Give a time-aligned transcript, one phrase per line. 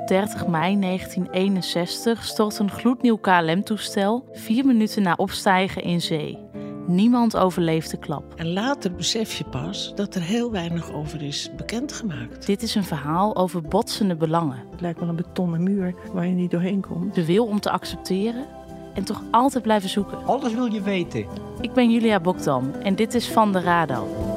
[0.00, 6.38] op 30 mei 1961 stort een gloednieuw KLM-toestel vier minuten na opstijgen in zee.
[6.86, 8.34] Niemand overleeft de klap.
[8.34, 12.46] En later besef je pas dat er heel weinig over is bekendgemaakt.
[12.46, 14.64] Dit is een verhaal over botsende belangen.
[14.70, 17.14] Het lijkt wel een betonnen muur waar je niet doorheen komt.
[17.14, 18.46] De wil om te accepteren
[18.94, 20.24] en toch altijd blijven zoeken.
[20.24, 21.26] Alles wil je weten.
[21.60, 24.35] Ik ben Julia Bokdam en dit is Van de Rado.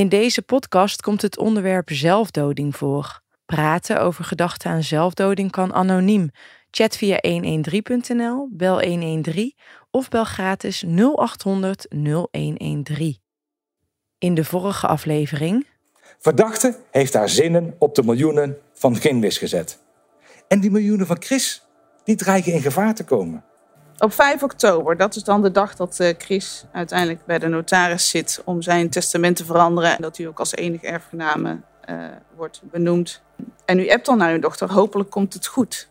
[0.00, 3.20] In deze podcast komt het onderwerp zelfdoding voor.
[3.46, 6.30] Praten over gedachten aan zelfdoding kan anoniem.
[6.70, 9.54] Chat via 113.nl, bel 113
[9.90, 10.84] of bel gratis
[11.16, 13.18] 0800 0113.
[14.18, 15.66] In de vorige aflevering.
[16.18, 19.78] Verdachte heeft haar zinnen op de miljoenen van Ginwis gezet.
[20.48, 21.66] En die miljoenen van Chris,
[22.04, 23.44] die dreigen in gevaar te komen.
[24.02, 28.08] Op 5 oktober, dat is dan de dag dat eh, Chris uiteindelijk bij de notaris
[28.08, 29.96] zit om zijn testament te veranderen.
[29.96, 31.96] En dat hij ook als enige erfgename uh,
[32.36, 33.22] wordt benoemd.
[33.64, 35.88] En u appt dan naar uw dochter, hopelijk komt het goed.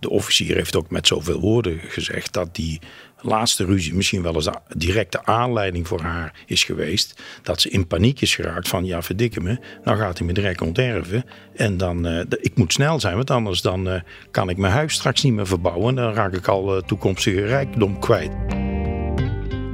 [0.00, 2.80] De officier heeft ook met zoveel woorden gezegd dat die
[3.20, 7.22] laatste ruzie misschien wel eens de directe aanleiding voor haar is geweest.
[7.42, 10.60] Dat ze in paniek is geraakt van ja verdikke me, nou gaat hij me direct
[10.60, 11.24] onterven.
[11.56, 14.94] En dan, uh, ik moet snel zijn, want anders dan uh, kan ik mijn huis
[14.94, 15.94] straks niet meer verbouwen.
[15.94, 18.32] Dan raak ik al uh, toekomstige rijkdom kwijt.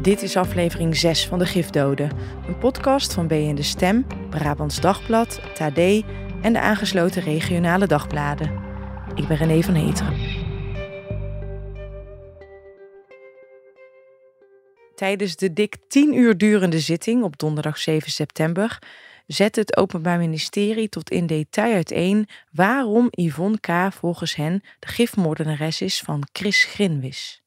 [0.02, 2.10] Dit is aflevering 6 van De Gifdoden.
[2.46, 5.78] Een podcast van BN De Stem, Brabants Dagblad, TAD
[6.42, 8.65] en de aangesloten regionale dagbladen.
[9.16, 10.44] Ik ben René van Heteren.
[14.94, 18.78] Tijdens de dik 10 uur durende zitting op donderdag 7 september
[19.26, 23.92] zet het Openbaar Ministerie tot in detail uiteen waarom Yvonne K.
[23.92, 27.42] volgens hen de gifmoordenares is van Chris Grinwis.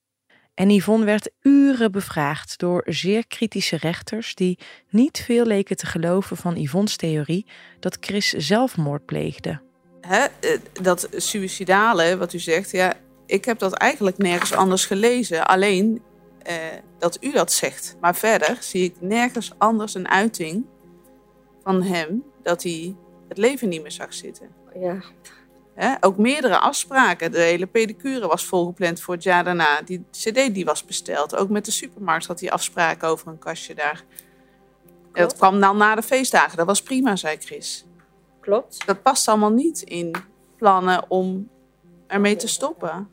[0.54, 6.38] En Yvonne werd uren bevraagd door zeer kritische rechters die niet veel leken te geloven
[6.38, 7.46] van Yvonne's theorie
[7.80, 9.68] dat Chris zelfmoord pleegde.
[10.02, 10.26] Hè,
[10.82, 12.94] dat suïcidale, wat u zegt, ja,
[13.26, 15.48] ik heb dat eigenlijk nergens anders gelezen.
[15.48, 16.02] Alleen
[16.44, 16.56] eh,
[16.98, 17.96] dat u dat zegt.
[18.02, 20.66] Maar verder zie ik nergens anders een uiting
[21.64, 22.96] van hem dat hij
[23.28, 24.50] het leven niet meer zag zitten.
[24.80, 25.02] Ja.
[25.76, 27.32] Hè, ook meerdere afspraken.
[27.32, 29.82] De hele pedicure was volgepland voor het jaar daarna.
[29.82, 31.36] Die cd die was besteld.
[31.36, 34.04] Ook met de supermarkt had hij afspraken over een kastje daar.
[35.14, 36.58] Dat kwam dan na de feestdagen.
[36.58, 37.86] Dat was prima, zei Chris.
[38.50, 38.86] Klopt.
[38.86, 40.16] Dat past allemaal niet in
[40.58, 41.50] plannen om
[42.08, 43.10] ermee te stoppen.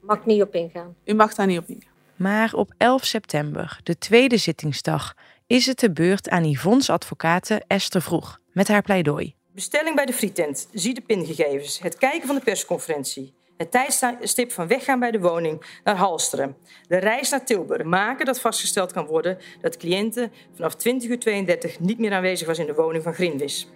[0.00, 0.94] Mag ik niet op ingaan.
[1.04, 1.92] U mag daar niet op ingaan.
[2.16, 5.14] Maar op 11 september, de tweede zittingsdag,
[5.46, 9.34] is het de beurt aan Yvonne's advocate Esther Vroeg met haar pleidooi.
[9.52, 14.66] Bestelling bij de frietent, zie de pingegevens, het kijken van de persconferentie, het tijdstip van
[14.66, 16.56] weggaan bij de woning naar Halsteren,
[16.88, 21.80] de reis naar Tilburg, maken dat vastgesteld kan worden dat cliënten vanaf 20 uur 32
[21.80, 23.68] niet meer aanwezig was in de woning van Grinwis.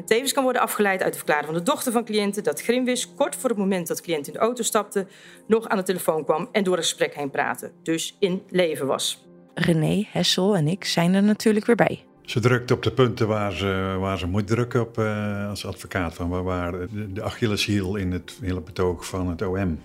[0.00, 3.14] En tevens kan worden afgeleid uit de verklaring van de dochter van cliënten dat Grimwis
[3.14, 5.06] kort voor het moment dat de cliënt in de auto stapte
[5.46, 9.26] nog aan de telefoon kwam en door het gesprek heen praatte, dus in leven was.
[9.54, 12.04] René, Hessel en ik zijn er natuurlijk weer bij.
[12.22, 16.14] Ze drukt op de punten waar ze, waar ze moet drukken op, uh, als advocaat.
[16.14, 19.80] Van waar, waar de, de Achilleshiel in het hele betoog van het OM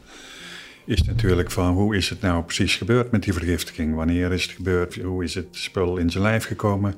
[0.86, 3.96] is natuurlijk van hoe is het nou precies gebeurd met die vergiftiging?
[3.96, 4.96] Wanneer is het gebeurd?
[4.96, 6.96] Hoe is het spul in zijn lijf gekomen?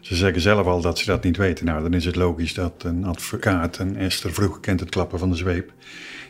[0.00, 1.64] Ze zeggen zelf al dat ze dat niet weten.
[1.64, 5.30] Nou, dan is het logisch dat een advocaat, en Esther vroeg kent het klappen van
[5.30, 5.72] de zweep,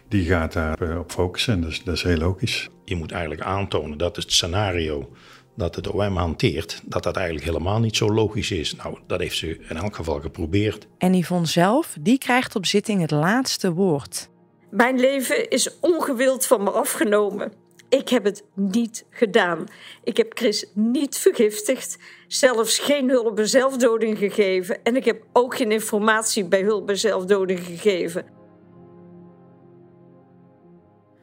[0.09, 1.61] die gaat daar op focussen.
[1.61, 2.69] Dat is, dat is heel logisch.
[2.84, 5.11] Je moet eigenlijk aantonen dat het scenario
[5.59, 8.75] dat het OM hanteert, dat dat eigenlijk helemaal niet zo logisch is.
[8.75, 10.87] Nou, dat heeft ze in elk geval geprobeerd.
[10.99, 14.28] En Yvonne zelf, die krijgt op zitting het laatste woord.
[14.71, 17.53] Mijn leven is ongewild van me afgenomen.
[17.89, 19.65] Ik heb het niet gedaan.
[20.05, 25.56] Ik heb Chris niet vergiftigd, zelfs geen hulp bij zelfdoding gegeven en ik heb ook
[25.56, 28.27] geen informatie bij hulp bij zelfdoding gegeven.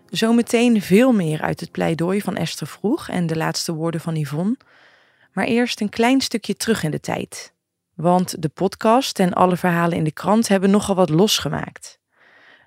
[0.10, 4.58] Zometeen veel meer uit het pleidooi van Esther Vroeg en de laatste woorden van Yvonne.
[5.34, 7.54] Maar eerst een klein stukje terug in de tijd.
[7.96, 12.00] Want de podcast en alle verhalen in de krant hebben nogal wat losgemaakt.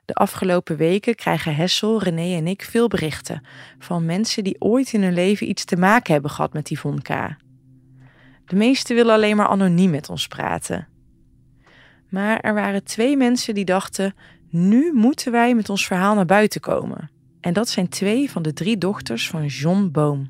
[0.05, 3.46] De afgelopen weken krijgen Hessel, René en ik veel berichten
[3.79, 7.37] van mensen die ooit in hun leven iets te maken hebben gehad met Yvonne K.
[8.49, 10.89] De meesten willen alleen maar anoniem met ons praten.
[12.09, 14.15] Maar er waren twee mensen die dachten:
[14.50, 17.11] nu moeten wij met ons verhaal naar buiten komen.
[17.41, 20.27] En dat zijn twee van de drie dochters van John Boom.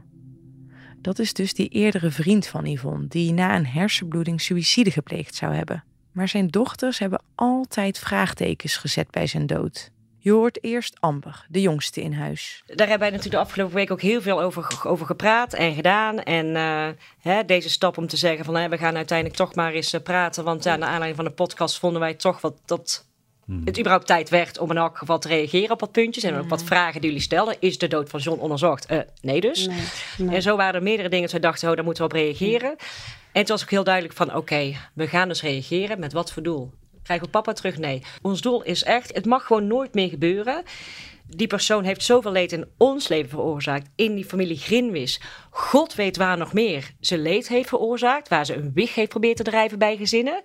[1.01, 5.55] Dat is dus die eerdere vriend van Yvonne, die na een hersenbloeding suïcide gepleegd zou
[5.55, 5.85] hebben.
[6.13, 9.91] Maar zijn dochters hebben altijd vraagtekens gezet bij zijn dood.
[10.21, 12.63] Je hoort eerst Amber, de jongste in huis.
[12.67, 16.23] Daar hebben wij natuurlijk de afgelopen week ook heel veel over, over gepraat en gedaan.
[16.23, 16.89] En uh,
[17.21, 20.01] hè, deze stap om te zeggen van hè, we gaan uiteindelijk toch maar eens uh,
[20.01, 20.45] praten.
[20.45, 23.07] Want ja, naar aanleiding van de podcast vonden wij toch wat dat
[23.45, 23.63] hmm.
[23.65, 26.25] het überhaupt tijd werd om in elk geval te reageren op wat puntjes.
[26.25, 27.57] En ook wat vragen die jullie stelden.
[27.61, 28.91] Is de dood van John onderzocht?
[28.91, 29.67] Uh, nee dus.
[29.67, 29.79] Nee,
[30.19, 30.37] nee.
[30.37, 32.77] En zo waren er meerdere dingen dat we dachten, oh, daar moeten we op reageren.
[33.33, 36.01] En het was ook heel duidelijk van oké, we gaan dus reageren.
[36.01, 36.71] Met wat voor doel?
[37.09, 37.79] Krijgen we papa terug?
[37.79, 38.03] Nee.
[38.23, 40.63] Ons doel is echt, het mag gewoon nooit meer gebeuren.
[41.27, 43.89] Die persoon heeft zoveel leed in ons leven veroorzaakt.
[43.95, 45.21] In die familie Grinwis.
[45.51, 48.29] God weet waar nog meer ze leed heeft veroorzaakt.
[48.29, 50.43] Waar ze een wig heeft proberen te drijven bij gezinnen.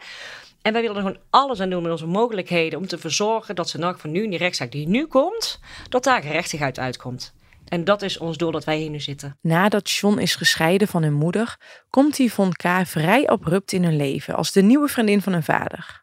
[0.61, 2.79] En wij willen er gewoon alles aan doen met onze mogelijkheden.
[2.79, 5.59] Om te verzorgen dat ze nog van nu in die rechtszaak die nu komt.
[5.89, 7.33] Dat daar gerechtigheid uitkomt.
[7.67, 9.37] En dat is ons doel dat wij hier nu zitten.
[9.41, 11.57] Nadat John is gescheiden van hun moeder,
[11.89, 12.87] komt Yvonne K.
[12.87, 16.02] vrij abrupt in hun leven als de nieuwe vriendin van hun vader.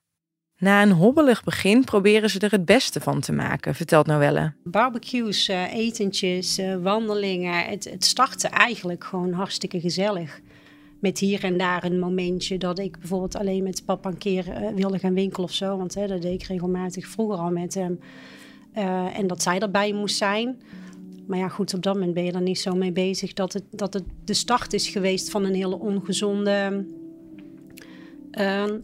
[0.61, 4.53] Na een hobbelig begin proberen ze er het beste van te maken, vertelt Noelle.
[4.65, 7.65] Barbecues, uh, etentjes, uh, wandelingen.
[7.65, 10.41] Het, het startte eigenlijk gewoon hartstikke gezellig.
[10.99, 14.69] Met hier en daar een momentje dat ik bijvoorbeeld alleen met papa een keer uh,
[14.75, 15.77] wilde gaan winkelen of zo.
[15.77, 18.01] Want hè, dat deed ik regelmatig vroeger al met hem.
[19.15, 20.61] en dat zij erbij moest zijn.
[21.27, 23.65] Maar ja, goed, op dat moment ben je er niet zo mee bezig dat het,
[23.71, 26.87] dat het de start is geweest van een hele ongezonde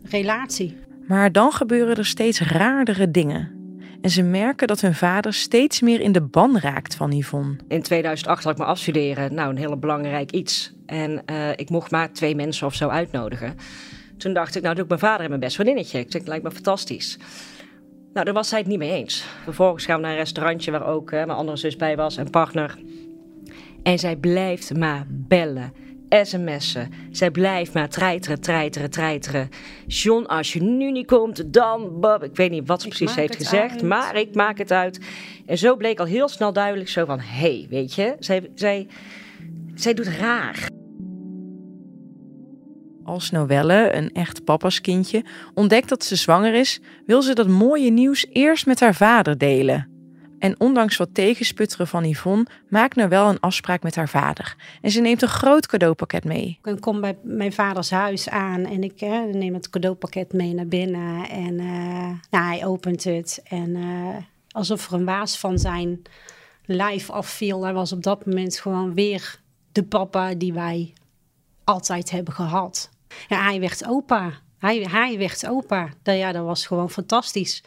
[0.03, 0.86] relatie.
[1.07, 3.57] Maar dan gebeuren er steeds raardere dingen.
[4.01, 7.57] En ze merken dat hun vader steeds meer in de ban raakt van Yvonne.
[7.69, 9.35] In 2008 had ik me afstuderen.
[9.35, 10.75] Nou, een hele belangrijk iets.
[10.87, 13.55] En uh, ik mocht maar twee mensen of zo uitnodigen.
[14.17, 15.99] Toen dacht ik, nou doe ik mijn vader en mijn best vriendinnetje.
[15.99, 17.19] Ik denk, lijkt me fantastisch.
[18.13, 19.25] Nou, daar was zij het niet mee eens.
[19.43, 22.31] Vervolgens gaan we naar een restaurantje waar ook uh, mijn andere zus bij was, en
[22.31, 22.79] partner.
[23.83, 25.73] En zij blijft maar bellen
[26.09, 26.93] sms'en.
[27.11, 29.49] Zij blijft maar treiteren, treiteren, treiteren.
[29.87, 32.01] John, als je nu niet komt, dan...
[32.01, 32.23] Bob.
[32.23, 35.01] Ik weet niet wat ze precies heeft gezegd, maar ik maak het uit.
[35.47, 37.21] En zo bleek al heel snel duidelijk zo van...
[37.21, 38.87] Hé, hey, weet je, zij, zij,
[39.75, 40.69] zij doet raar.
[43.05, 45.25] Als Noelle, een echt papa's kindje,
[45.55, 49.96] ontdekt dat ze zwanger is, wil ze dat mooie nieuws eerst met haar vader delen.
[50.39, 54.57] En ondanks wat tegensputteren van Yvonne, maakt nou wel een afspraak met haar vader.
[54.81, 56.59] En ze neemt een groot cadeaupakket mee.
[56.63, 59.01] Ik kom bij mijn vaders huis aan en ik
[59.33, 61.29] neem het cadeaupakket mee naar binnen.
[61.29, 63.41] En uh, nou, hij opent het.
[63.45, 64.17] En uh,
[64.51, 66.03] alsof er een waas van zijn
[66.65, 67.63] lijf afviel.
[67.63, 69.41] Hij was op dat moment gewoon weer
[69.73, 70.93] de papa die wij
[71.65, 72.91] altijd hebben gehad.
[73.29, 74.33] Ja, hij werd opa.
[74.59, 75.89] Hij, hij werd opa.
[76.03, 77.63] Ja, dat was gewoon fantastisch.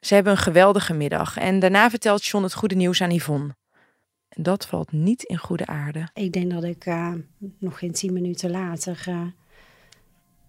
[0.00, 3.56] Ze hebben een geweldige middag en daarna vertelt John het goede nieuws aan Yvonne.
[4.28, 6.08] En dat valt niet in goede aarde.
[6.14, 7.12] Ik denk dat ik uh,
[7.58, 9.26] nog geen tien minuten later uh,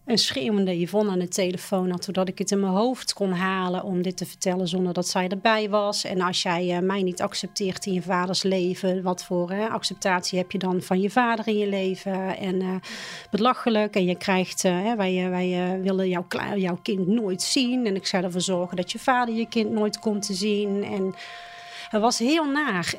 [0.10, 3.84] een schreeuwende Yvonne aan de telefoon had, zodat ik het in mijn hoofd kon halen
[3.84, 6.04] om dit te vertellen zonder dat zij erbij was.
[6.04, 10.52] En als jij uh, mij niet accepteert in je vaders leven, wat voor acceptatie heb
[10.52, 12.38] je dan van je vader in je leven?
[12.38, 12.82] En
[13.32, 13.96] belachelijk.
[13.96, 16.26] En je krijgt, wij, wij willen jouw,
[16.56, 17.86] jouw kind nooit zien.
[17.86, 20.84] En ik zou ervoor zorgen dat je vader je kind nooit komt te zien.
[20.84, 21.16] En
[21.90, 22.94] het was heel naar.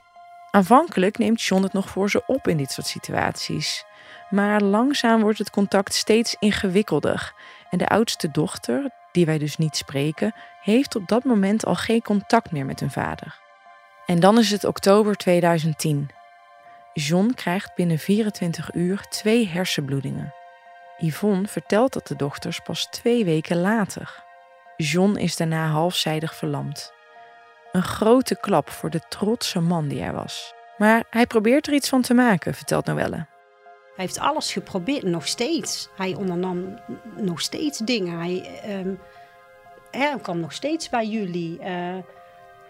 [0.50, 3.84] Aanvankelijk neemt John het nog voor ze op in dit soort situaties.
[4.30, 7.32] Maar langzaam wordt het contact steeds ingewikkelder.
[7.70, 12.02] En de oudste dochter, die wij dus niet spreken, heeft op dat moment al geen
[12.02, 13.38] contact meer met hun vader.
[14.06, 16.08] En dan is het oktober 2010.
[16.92, 20.34] John krijgt binnen 24 uur twee hersenbloedingen.
[20.98, 24.24] Yvonne vertelt dat de dochters pas twee weken later.
[24.76, 26.92] John is daarna halfzijdig verlamd.
[27.72, 30.54] Een grote klap voor de trotse man die hij was.
[30.78, 33.26] Maar hij probeert er iets van te maken, vertelt Noelle.
[34.00, 35.88] Hij heeft alles geprobeerd, nog steeds.
[35.96, 36.78] Hij ondernam
[37.16, 38.18] nog steeds dingen.
[38.18, 38.98] Hij, um,
[39.90, 41.58] hij kwam nog steeds bij jullie.
[41.58, 41.66] Uh,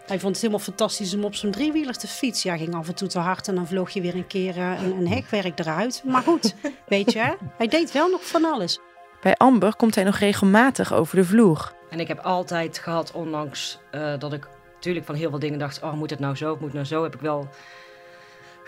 [0.05, 2.51] hij vond het helemaal fantastisch om op zo'n driewieler te fietsen.
[2.51, 4.83] Ja, ging af en toe te hard en dan vloog je weer een keer uh,
[4.83, 6.03] een, een hekwerk eruit.
[6.05, 6.55] Maar goed,
[6.87, 8.79] weet je, hij deed wel nog van alles.
[9.21, 11.73] Bij Amber komt hij nog regelmatig over de vloer.
[11.89, 15.83] En ik heb altijd gehad, ondanks uh, dat ik natuurlijk van heel veel dingen dacht...
[15.83, 17.49] oh, moet het nou zo, moet het nou zo, heb ik wel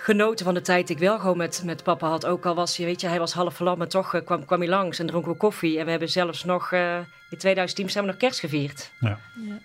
[0.03, 2.25] genoten van de tijd die ik wel gewoon met, met papa had.
[2.25, 4.60] Ook al was je, weet je, hij was half verlamd, maar toch uh, kwam, kwam
[4.60, 5.79] hij langs en dronken we koffie.
[5.79, 6.98] En we hebben zelfs nog, uh,
[7.29, 8.91] in 2010 zijn we nog kerst gevierd.
[9.00, 9.19] Ja.
[9.36, 9.57] ja.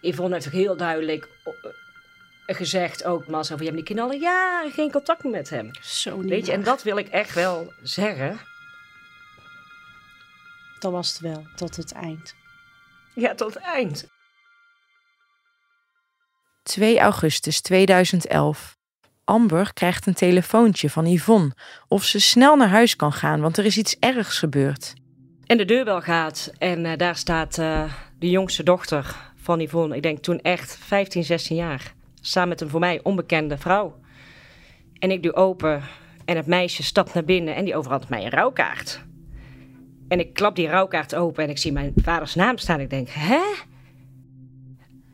[0.00, 4.18] Yvonne heeft ook heel duidelijk uh, gezegd, ook Mas, over je hebt die kinderen al
[4.20, 5.70] jaren geen contact meer met hem.
[5.80, 8.38] Zo niet Weet je, en dat wil ik echt wel zeggen.
[10.78, 12.34] Dat was het wel, tot het eind.
[13.14, 14.06] Ja, tot het eind.
[16.62, 18.77] 2 augustus 2011.
[19.28, 21.52] Amber krijgt een telefoontje van Yvonne
[21.88, 24.94] of ze snel naar huis kan gaan, want er is iets ergs gebeurd.
[25.46, 29.96] En de deurbel gaat en uh, daar staat uh, de jongste dochter van Yvonne.
[29.96, 31.94] Ik denk toen echt 15, 16 jaar.
[32.20, 34.00] Samen met een voor mij onbekende vrouw.
[34.98, 35.82] En ik doe open
[36.24, 39.04] en het meisje stapt naar binnen en die overhandigt mij een rouwkaart.
[40.08, 42.80] En ik klap die rouwkaart open en ik zie mijn vaders naam staan.
[42.80, 43.42] Ik denk, hè?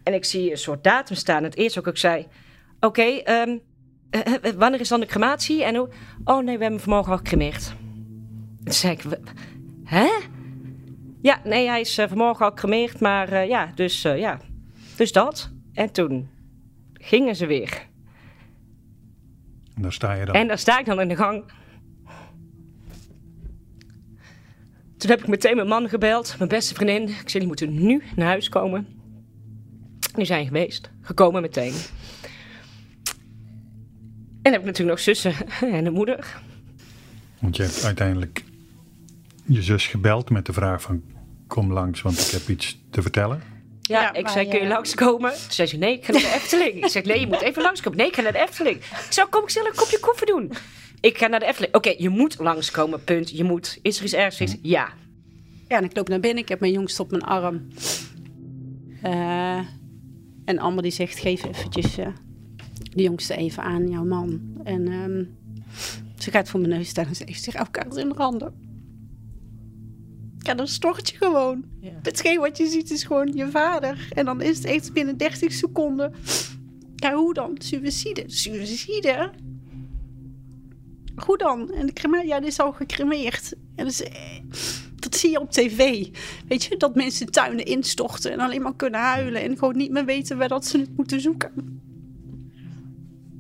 [0.03, 1.43] En ik zie een soort datum staan.
[1.43, 2.27] Het eerste ook ik zei,
[2.81, 3.57] oké, ehm, eh,
[4.23, 5.65] eh, wanneer is dan de crematie?
[5.65, 5.89] En hoe?
[6.25, 7.75] Oh nee, we hebben hem vanmorgen al gecremeerd.
[8.65, 9.13] Toen zei ik, "W-
[9.85, 10.09] hè?
[11.23, 14.41] Ja, nee, hij is eh, vanmorgen al gecremeerd, maar eh, ja, dus eh, ja,
[14.97, 15.51] dus dat.
[15.73, 16.29] En toen
[16.93, 17.87] gingen ze weer.
[19.75, 20.35] En daar sta je dan.
[20.35, 21.45] En daar sta ik dan in de gang.
[24.97, 27.03] Toen heb ik meteen mijn man gebeld, mijn beste vriendin.
[27.09, 28.87] Ik zei, die moeten nu naar huis komen.
[30.15, 31.73] Die zijn geweest, gekomen meteen.
[34.45, 35.35] En dan heb ik natuurlijk nog zussen
[35.77, 36.37] en een moeder.
[37.41, 38.45] Want je hebt uiteindelijk
[39.45, 41.03] je zus gebeld met de vraag van...
[41.47, 43.43] kom langs, want ik heb iets te vertellen.
[43.81, 44.71] Ja, ik zei, kun je ja.
[44.71, 45.31] langskomen?
[45.31, 46.85] Toen zei ze, nee, ik ga naar de Efteling.
[46.85, 47.99] Ik zeg, nee, je moet even langskomen.
[47.99, 48.77] Nee, ik ga naar de Efteling.
[48.77, 50.53] Ik zei, kom ik snel een kopje koffie doen?
[51.01, 51.75] Ik ga naar de Efteling.
[51.75, 53.31] Oké, je moet langskomen, punt.
[53.31, 53.79] Je moet.
[53.83, 54.37] Is er iets ergs?
[54.37, 54.59] geweest?
[54.63, 54.89] Ja.
[55.69, 56.43] Ja, en ik loop naar binnen.
[56.43, 57.69] Ik heb mijn jongste op mijn arm.
[59.03, 59.59] Eh,
[60.45, 62.07] en Amber die zegt, geef eventjes eh,
[62.95, 64.41] de jongste even aan jouw man.
[64.65, 65.25] En ehm,
[66.19, 68.55] ze gaat voor mijn neus staan en ze heeft zich elkaar in de handen.
[70.39, 71.65] Ja, dan stort je gewoon.
[72.03, 74.09] Hetgeen wat je ziet is gewoon je vader.
[74.13, 76.15] En dan is het echt binnen 30 seconden.
[76.97, 77.55] Ja, hoe dan?
[77.59, 78.25] Suïcide.
[78.27, 79.31] Suïcide?
[81.25, 81.73] Hoe dan?
[81.73, 83.53] En de ja, dit is al gecremeerd.
[83.75, 84.41] En eh,
[84.95, 86.09] dat zie je op tv.
[86.49, 89.43] Weet je, dat mensen tuinen instorten en alleen maar kunnen huilen.
[89.43, 91.83] En gewoon niet meer weten waar dat ze het moeten zoeken.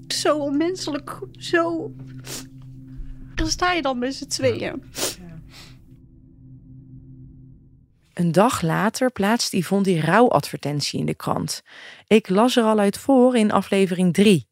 [0.08, 1.18] Zo onmenselijk.
[1.32, 1.92] Zo.
[3.34, 4.82] Dan sta je dan met z'n tweeën.
[8.14, 11.62] Een dag later plaatst Yvonne die rouwadvertentie in de krant.
[12.06, 14.48] Ik las er al uit voor in aflevering 3.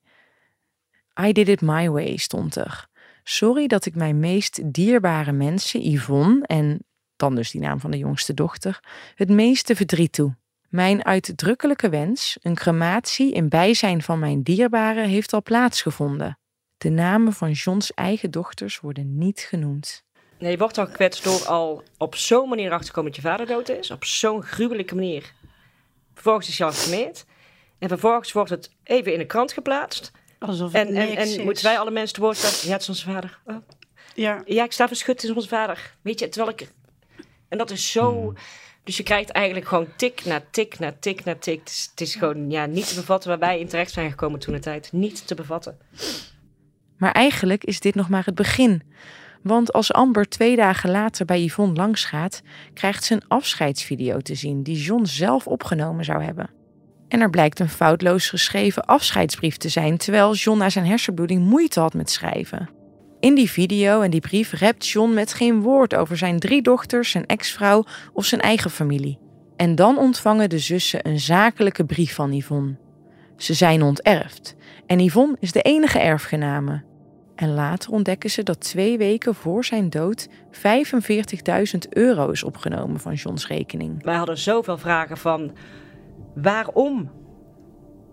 [1.20, 2.88] I did it my way stond er.
[3.24, 6.84] Sorry dat ik mijn meest dierbare mensen, Yvonne en
[7.16, 8.80] dan dus die naam van de jongste dochter,
[9.14, 10.36] het meeste verdriet toe.
[10.72, 16.38] Mijn uitdrukkelijke wens, een crematie in bijzijn van mijn dierbaren, heeft al plaatsgevonden.
[16.78, 20.04] De namen van Johns eigen dochters worden niet genoemd.
[20.38, 23.28] Nee, je wordt dan gekwetst door al op zo'n manier achter te komen dat je
[23.28, 23.90] vader dood is.
[23.90, 25.32] Op zo'n gruwelijke manier.
[26.14, 27.24] Vervolgens is je al gecremeerd.
[27.78, 30.10] En vervolgens wordt het even in de krant geplaatst.
[30.38, 31.44] Alsof het En, en, niks en is.
[31.44, 32.68] moeten wij alle mensen te woord staan?
[32.68, 33.40] Ja, het is onze vader.
[33.44, 33.56] Oh.
[34.14, 34.42] Ja.
[34.44, 35.96] Ja, ik sta verschut, het is onze vader.
[36.02, 36.68] Weet je, terwijl ik...
[37.48, 38.34] En dat is zo...
[38.84, 41.60] Dus je krijgt eigenlijk gewoon tik na tik na tik na tik.
[41.90, 44.60] Het is, gewoon ja, niet te bevatten waar wij in terecht zijn gekomen toen de
[44.60, 44.92] tijd.
[44.92, 45.78] Niet te bevatten.
[46.96, 48.82] Maar eigenlijk is dit nog maar het begin.
[49.42, 52.42] Want als Amber twee dagen later bij Yvonne langsgaat,
[52.74, 56.50] krijgt ze een afscheidsvideo te zien die John zelf opgenomen zou hebben.
[57.08, 61.80] En er blijkt een foutloos geschreven afscheidsbrief te zijn, terwijl John na zijn hersenbloeding moeite
[61.80, 62.68] had met schrijven.
[63.22, 67.10] In die video en die brief rept John met geen woord over zijn drie dochters,
[67.10, 69.18] zijn ex-vrouw of zijn eigen familie.
[69.56, 72.76] En dan ontvangen de zussen een zakelijke brief van Yvonne.
[73.36, 76.82] Ze zijn onterfd en Yvonne is de enige erfgename.
[77.34, 80.32] En later ontdekken ze dat twee weken voor zijn dood 45.000
[81.88, 84.02] euro is opgenomen van Johns rekening.
[84.04, 85.52] Wij hadden zoveel vragen van
[86.34, 87.10] waarom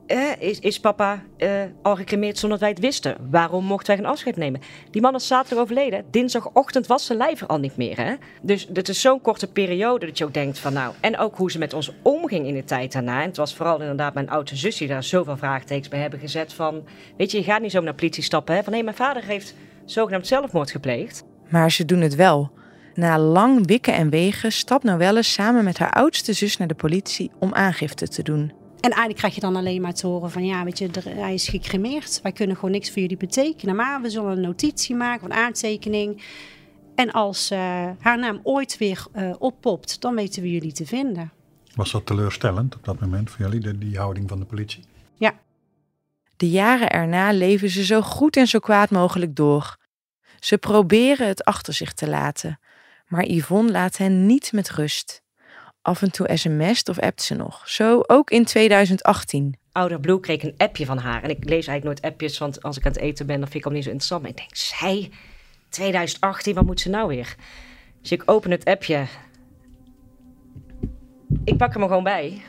[0.10, 1.52] eh, is, is papa eh,
[1.82, 3.18] al gecremeerd zonder dat wij het wisten?
[3.32, 4.62] Waarom mochten wij geen afscheid nemen?
[4.92, 6.06] Die man is zaterdag overleden.
[6.12, 7.98] Dinsdagochtend was zijn lijf er al niet meer.
[7.98, 8.14] Hè?
[8.42, 10.94] Dus dit is zo'n korte periode dat je ook denkt van nou...
[11.00, 13.22] En ook hoe ze met ons omging in de tijd daarna.
[13.22, 16.54] En het was vooral inderdaad mijn oude zus die daar zoveel vraagtekens bij hebben gezet
[16.54, 16.84] van...
[17.18, 18.56] Weet je, je gaat niet zo naar politie stappen.
[18.56, 18.64] Hè?
[18.64, 21.24] Van hé, mijn vader heeft zogenaamd zelfmoord gepleegd.
[21.50, 22.52] Maar ze doen het wel.
[22.94, 27.32] Na lang wikken en wegen stapt Noelle samen met haar oudste zus naar de politie
[27.40, 28.59] om aangifte te doen.
[28.80, 31.34] En eigenlijk krijg je dan alleen maar te horen van ja, weet je, er- hij
[31.34, 32.20] is gecremeerd.
[32.24, 33.76] Wij kunnen gewoon niks voor jullie betekenen.
[33.76, 36.24] Maar we zullen een notitie maken, een aantekening.
[36.96, 37.60] En als eh,
[38.00, 41.32] haar naam ooit weer eh, oppopt, dan weten we jullie te vinden.
[41.76, 44.84] Was dat teleurstellend op dat moment voor jullie, de, die houding van de politie?
[45.18, 45.34] Ja.
[46.38, 49.78] De jaren erna leven ze zo goed en zo kwaad mogelijk door.
[50.40, 52.60] Ze proberen het achter zich te laten,
[53.08, 55.22] maar Yvonne laat hen niet met rust.
[55.82, 59.58] Af en toe sms't of appt ze nog, zo ook in 2018.
[59.72, 61.24] Ouder Blue kreeg een appje van haar.
[61.24, 63.58] En ik lees eigenlijk nooit appjes, want als ik aan het eten ben, dan vind
[63.58, 64.22] ik hem niet zo interessant.
[64.22, 65.12] Maar ik denk, zij,
[65.70, 67.36] 2018, wat moet ze nou weer?
[68.02, 69.06] Dus ik open het appje.
[71.44, 72.42] Ik pak hem er gewoon bij.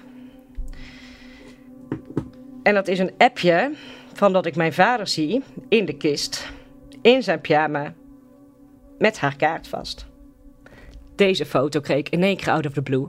[2.63, 3.73] En dat is een appje
[4.13, 6.49] van dat ik mijn vader zie in de kist,
[7.03, 7.95] in zijn pyjama,
[8.99, 10.10] met haar kaart vast.
[11.21, 13.07] Deze foto kreeg ik in één keer out of the blue.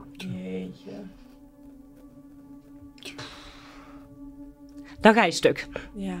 [5.00, 5.66] dan ga je stuk.
[5.94, 6.12] Ja.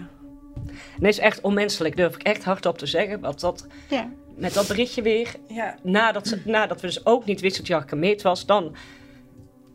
[0.66, 3.20] En dat is echt onmenselijk, durf ik echt hardop te zeggen.
[3.20, 4.08] Want dat, Ja.
[4.36, 5.76] met dat berichtje weer, Ja.
[5.82, 7.74] nadat, ze- nadat we dus ook niet wisten dat je
[8.22, 8.74] was, dan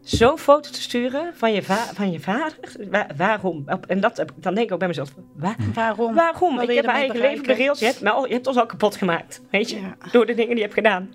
[0.02, 2.58] zo'n foto te sturen van je, va- van je vader.
[2.90, 3.64] Wa- waarom?
[3.88, 6.14] En dat, dan denk ik ook bij mezelf, wa- Waarom?
[6.14, 6.56] waarom?
[6.56, 7.80] Wat Ik heb mijn eigen leven bereeld.
[7.80, 9.80] Je hebt, me al- je hebt ons al kapot gemaakt, weet je?
[9.82, 9.98] Ja.
[10.12, 11.10] Door de dingen die je hebt gedaan.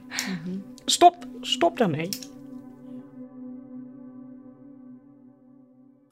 [0.85, 2.09] Stop, stop daarmee.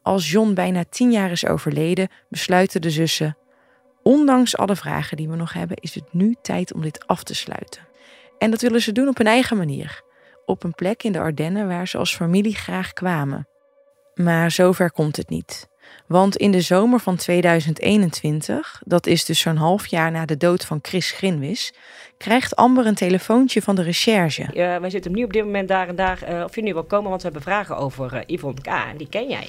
[0.02, 3.36] Als John bijna tien jaar is overleden, besluiten de zussen...
[4.02, 7.34] ondanks alle vragen die we nog hebben, is het nu tijd om dit af te
[7.34, 7.88] sluiten.
[8.38, 10.02] En dat willen ze doen op hun eigen manier.
[10.46, 13.48] Op een plek in de Ardennen waar ze als familie graag kwamen.
[14.14, 15.69] Maar zover komt het niet.
[16.06, 20.64] Want in de zomer van 2021, dat is dus zo'n half jaar na de dood
[20.64, 21.72] van Chris Grinwis...
[22.16, 24.42] krijgt Amber een telefoontje van de recherche.
[24.42, 26.22] Eh, wij zitten nu op dit moment daar en daar.
[26.22, 28.66] eh, of je nu wil komen, want we hebben vragen over eh, Yvonne K.
[28.66, 29.48] En die ken jij.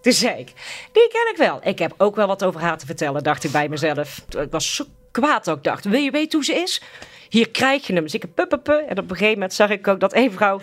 [0.00, 0.52] Toen zei ik,
[0.92, 1.60] die ken ik wel.
[1.62, 4.24] Ik heb ook wel wat over haar te vertellen, dacht ik bij mezelf.
[4.28, 6.82] Ik was zo kwaad ook, dacht, wil je weten hoe ze is?
[7.28, 8.02] Hier krijg je hem.
[8.02, 10.60] Dus ik heb pup, En op een gegeven moment zag ik ook dat één vrouw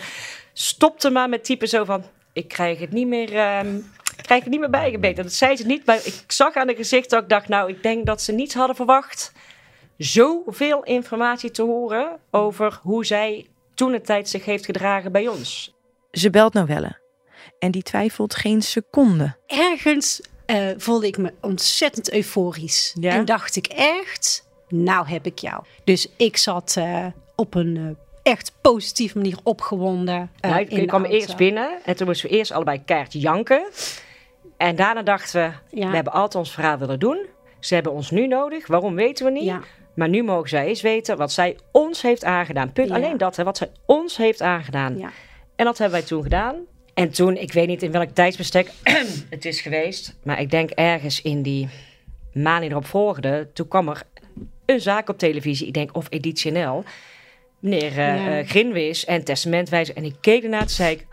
[0.53, 2.03] stopte maar met typen zo van...
[2.39, 3.75] Ik krijg het niet meer, ehm,
[4.17, 5.23] ik krijg het niet meer bijgebeten.
[5.23, 7.47] Dat zei ze niet, maar ik zag aan de gezicht dat ik dacht...
[7.47, 9.31] Nou, ik denk dat ze niet hadden verwacht
[9.97, 12.19] zoveel informatie te horen...
[12.31, 15.73] over hoe zij toen de tijd zich heeft gedragen bij ons.
[16.11, 16.99] Ze belt Noelle.
[17.59, 19.35] En die twijfelt geen seconde.
[19.47, 22.95] Ergens eh, voelde ik me ontzettend euforisch.
[22.99, 23.11] Ja?
[23.11, 25.63] En dacht ik echt, nou heb ik jou.
[25.83, 27.05] Dus ik zat eh,
[27.35, 30.31] op een eh, echt positieve manier opgewonden.
[30.41, 33.63] Nou, in ik kwam eerst binnen en toen moesten we eerst allebei kaart janken.
[34.57, 35.89] En daarna dachten we, Ja.
[35.89, 37.25] we hebben altijd ons verhaal willen doen.
[37.59, 39.43] Ze hebben ons nu nodig, waarom weten we niet.
[39.43, 39.61] Ja.
[39.95, 42.71] Maar nu mogen zij eens weten wat zij ons heeft aangedaan.
[42.71, 42.89] Punt.
[42.89, 42.95] Ja.
[42.95, 45.11] Alleen dat, hè, wat zij ons heeft aangedaan.
[45.55, 46.55] En dat hebben wij toen gedaan.
[46.93, 48.71] En toen, ik weet niet in welk tijdsbestek
[49.29, 50.15] het is geweest.
[50.23, 51.69] Maar ik denk ergens in die
[52.33, 53.47] maand die erop volgde.
[53.53, 54.03] Toen kwam er
[54.65, 55.67] een zaak op televisie.
[55.67, 56.83] Ik denk of editioneel.
[57.59, 58.39] Meneer eh Ja.
[58.39, 59.95] eh, Grinwis en testamentwijzer.
[59.95, 61.07] En ik keek ernaar en zei ik...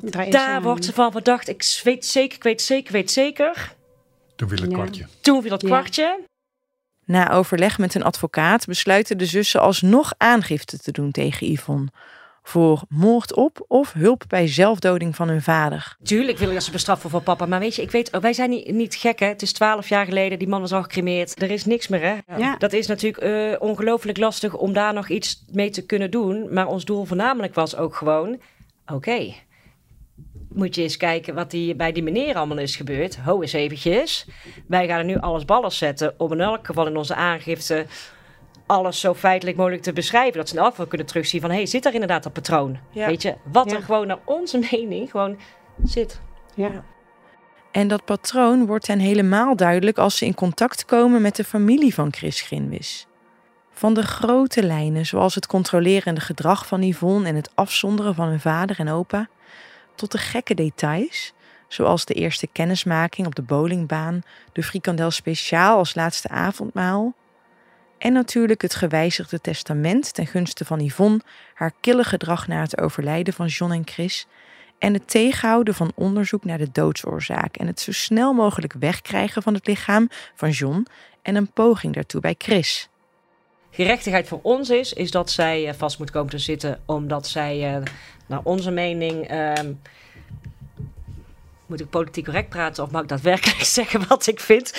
[0.00, 1.48] Daar is Daar een- wordt ze van verdacht.
[1.48, 3.74] Ik weet zeker, ik weet zeker, ik weet zeker.
[4.36, 4.76] Toen viel het Ja.
[4.76, 5.06] kwartje.
[5.20, 5.68] Toen viel dat Ja.
[5.68, 6.20] kwartje.
[7.04, 11.88] Na overleg met een advocaat besluiten de zussen alsnog aangifte te doen tegen Yvonne.
[12.48, 15.96] Voor moord op of hulp bij zelfdoding van hun vader.
[16.02, 17.46] Tuurlijk wil ik dat ze bestraffen voor papa.
[17.46, 19.26] Maar weet je, ik weet, wij zijn niet, niet gek hè.
[19.26, 21.42] Het is twaalf jaar geleden, die man was al gecremeerd.
[21.42, 22.36] Er is niks meer hè.
[22.36, 22.56] Ja.
[22.56, 26.52] Dat is natuurlijk eh, ongelooflijk lastig om daar nog iets mee te kunnen doen.
[26.52, 28.40] Maar ons doel voornamelijk was ook gewoon...
[28.86, 29.34] Oké,
[30.48, 33.16] moet je eens kijken wat die, bij die meneer allemaal is gebeurd.
[33.16, 34.26] Ho eens eventjes.
[34.66, 37.86] Wij gaan er nu alles ballen zetten om in elk geval in onze aangifte...
[38.68, 40.38] alles zo feitelijk mogelijk te beschrijven.
[40.38, 41.50] Dat ze geval kunnen terugzien van...
[41.50, 42.78] hé, hey, zit daar inderdaad dat patroon?
[42.90, 43.06] Ja.
[43.06, 43.76] Weet je, wat Ja.
[43.76, 45.38] er gewoon naar onze mening gewoon
[45.84, 46.20] zit.
[46.54, 46.84] Ja.
[47.72, 51.94] En dat patroon wordt hen helemaal duidelijk als ze in contact komen met de familie
[51.94, 53.06] van Chris Grinwis.
[53.72, 58.40] Van de grote lijnen, zoals het controlerende gedrag van Yvonne en het afzonderen van hun
[58.40, 59.28] vader en opa,
[59.94, 61.32] tot de gekke details,
[61.68, 67.14] zoals de eerste kennismaking op de bowlingbaan, de frikandel speciaal als laatste avondmaal.
[67.98, 71.20] En natuurlijk het gewijzigde testament ten gunste van Yvonne,
[71.54, 74.26] haar kille gedrag na het overlijden van John en Chris
[74.78, 79.54] en het tegenhouden van onderzoek naar de doodsoorzaak en het zo snel mogelijk wegkrijgen van
[79.54, 80.86] het lichaam van John
[81.22, 82.88] en een poging daartoe bij Chris.
[83.70, 87.74] gerechtigheid voor ons is, is dat zij eh, vast moet komen te zitten, omdat zij,
[87.74, 87.82] eh,
[88.26, 89.72] naar onze mening, ehm,
[91.66, 94.72] moet ik politiek correct praten of mag ik daadwerkelijk zeggen wat ik vind?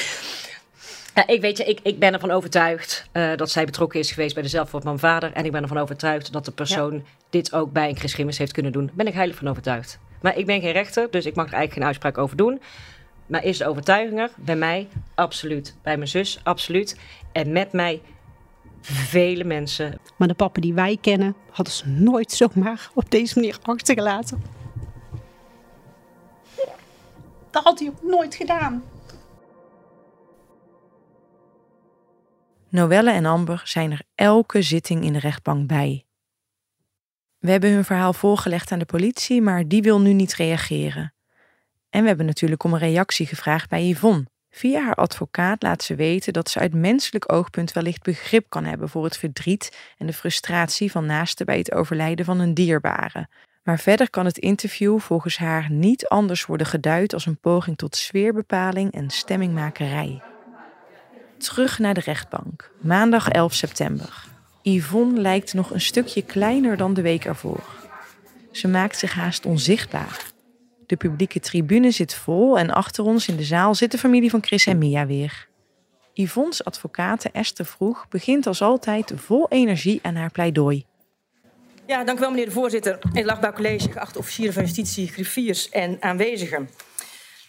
[1.16, 4.34] Ja, ik weet je, ik, ik ben ervan overtuigd eh, dat zij betrokken is geweest
[4.34, 5.34] bij de zelfmoord van mijn vader.
[5.34, 8.52] En ik ben ervan overtuigd dat de persoon dit ook bij een Chris Gimmers heeft
[8.52, 8.92] kunnen doen.
[8.94, 10.00] Ben ik heilig van overtuigd.
[10.22, 12.62] Maar ik ben geen rechter, dus ik mag er eigenlijk geen uitspraak over doen.
[13.26, 14.30] Maar is de overtuiging er?
[14.36, 15.76] Bij mij absoluut.
[15.82, 16.98] Bij mijn zus absoluut.
[17.32, 18.02] En met mij
[18.82, 20.00] vele mensen.
[20.16, 24.44] Maar de papa die wij kennen, hadden ze nooit zomaar op deze manier achtergelaten.
[27.52, 28.84] Dat had hij ook nooit gedaan.
[32.70, 36.06] Noelle en Amber zijn er elke zitting in de rechtbank bij.
[37.38, 41.14] We hebben hun verhaal voorgelegd aan de politie, maar die wil nu niet reageren.
[41.90, 44.26] En we hebben natuurlijk om een reactie gevraagd bij Yvonne.
[44.50, 48.90] Via haar advocaat laat ze weten dat ze uit menselijk oogpunt wellicht begrip kan hebben
[48.90, 53.28] voor het verdriet en de frustratie van naasten bij het overlijden van een dierbare.
[53.64, 57.96] Maar verder kan het interview volgens haar niet anders worden geduid als een poging tot
[57.96, 60.22] sfeerbepaling en stemmingmakerij.
[61.40, 64.24] Terug naar de rechtbank, maandag 11 september.
[64.62, 67.64] Yvonne lijkt nog een stukje kleiner dan de week ervoor.
[68.52, 70.32] Ze maakt zich haast onzichtbaar.
[70.86, 74.44] De publieke tribune zit vol en achter ons in de zaal zit de familie van
[74.44, 75.48] Chris en Mia weer.
[76.14, 80.86] Yvonne's advocaat Esther Vroeg begint als altijd vol energie aan haar pleidooi.
[81.86, 83.00] Ja, dank u wel, meneer de voorzitter.
[83.14, 86.70] In het College, geachte officieren van justitie, griffiers en aanwezigen.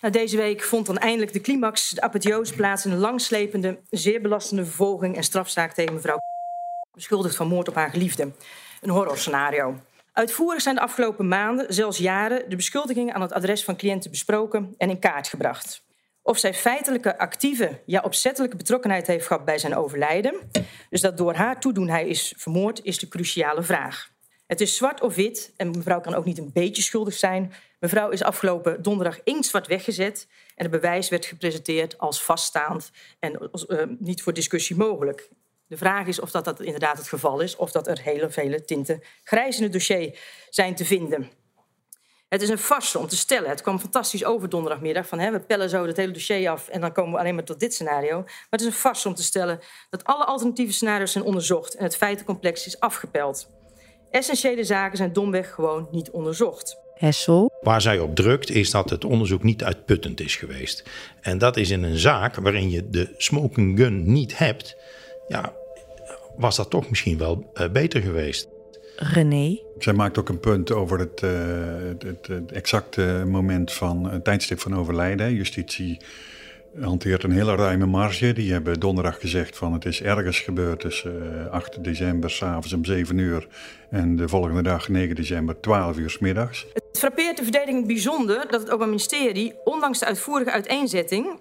[0.01, 4.21] Nou, deze week vond dan eindelijk de climax, de apotheose plaats in een langslepende, zeer
[4.21, 6.19] belastende vervolging en strafzaak tegen mevrouw
[6.93, 8.33] beschuldigd van moord op haar geliefde.
[8.81, 9.79] Een horrorscenario.
[10.13, 14.75] Uitvoerig zijn de afgelopen maanden, zelfs jaren, de beschuldigingen aan het adres van cliënten besproken
[14.79, 15.83] en in kaart gebracht.
[16.23, 20.51] Of zij feitelijke, actieve, ja opzettelijke betrokkenheid heeft gehad bij zijn overlijden,
[20.91, 24.11] dus dat door haar toedoen hij is vermoord, is de cruciale vraag.
[24.51, 27.53] Het is zwart of wit en mevrouw kan ook niet een beetje schuldig zijn.
[27.79, 33.83] Mevrouw is afgelopen donderdag inktzwart weggezet en het bewijs werd gepresenteerd als vaststaand en uh,
[33.99, 35.29] niet voor discussie mogelijk.
[35.67, 38.65] De vraag is of dat, dat inderdaad het geval is, of dat er hele vele
[38.65, 41.31] tinten grijs in het dossier zijn te vinden.
[42.29, 43.51] Het is een farce om te stellen.
[43.51, 45.07] Het kwam fantastisch over donderdagmiddag.
[45.07, 47.45] Van, hè, we pellen zo het hele dossier af en dan komen we alleen maar
[47.45, 48.23] tot dit scenario.
[48.23, 49.61] Maar het is een farce om te stellen
[49.91, 53.59] dat alle alternatieve scenario's zijn onderzocht en het feitencomplex is afgepeld.
[54.11, 56.79] Essentiële zaken zijn domweg gewoon niet onderzocht.
[56.95, 57.53] Hessel.
[57.61, 60.85] Waar zij op drukt is dat het onderzoek niet uitputtend is geweest.
[61.21, 64.77] En dat is in een zaak waarin je de smoking gun niet hebt.
[65.29, 65.53] Ja,
[66.37, 68.49] was dat toch misschien wel uh, beter geweest.
[68.97, 69.59] René.
[69.79, 71.31] Zij maakt ook een punt over het, uh,
[71.99, 75.35] het, het, exacte moment van het tijdstip van overlijden.
[75.35, 76.01] Justitie
[76.81, 78.33] hanteert een hele ruime marge.
[78.33, 82.85] Die hebben donderdag gezegd van het is ergens gebeurd tussen 8 eh, december s'avonds om
[82.85, 83.49] 7 uur
[83.91, 86.67] en de volgende dag 9 december 12 uur s middags.
[86.73, 91.41] Het frappeert de verdediging bijzonder dat het Openbaar Ministerie, ondanks de uitvoerige uiteenzetting,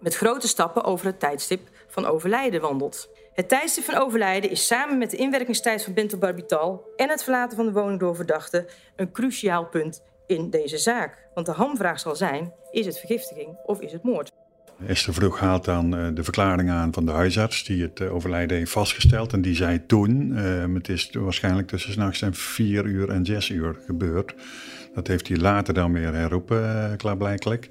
[0.00, 3.08] met grote stappen over het tijdstip van overlijden wandelt.
[3.32, 7.66] Het tijdstip van overlijden is samen met de inwerkingstijd van bentobarbital en het verlaten van
[7.66, 11.28] de woning door verdachte een cruciaal punt in deze zaak.
[11.34, 14.30] Want de hamvraag zal zijn: is het vergiftiging of is het moord?
[14.86, 18.56] Esther Vroeg haalt dan uh, de verklaring aan van de huisarts die het uh, overlijden
[18.56, 19.32] heeft vastgesteld.
[19.32, 23.48] En die zei toen, uh, het is waarschijnlijk tussen s'nachts en vier uur en zes
[23.48, 24.34] uur gebeurd.
[24.94, 27.68] Dat heeft hij later dan weer herroepen, klaarblijkelijk.